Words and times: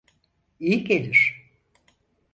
İyi 0.59 0.83
gelir. 0.83 1.47